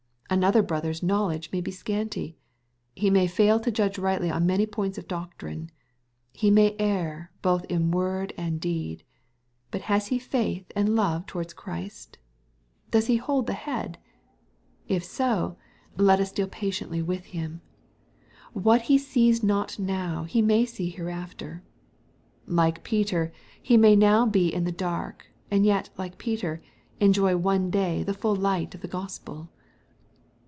[0.41, 2.37] —Another brother's knowledge may be scanty.
[2.95, 5.71] He may fail to judge rightly on many points of doctrine.
[6.31, 9.03] He may err both in word and deed.
[9.71, 12.17] But has he faith and love towards Christ?
[12.91, 13.97] Does he hold the Head?
[14.87, 15.57] If so,
[15.97, 17.59] let us deal patiently with him.
[18.53, 21.61] What he sees not now, he may see hereafter.
[22.47, 26.61] Like Peter, he may now be in the dark, and yet, like Peter,
[27.01, 29.49] enjoy one day the fuU light of the Gospel.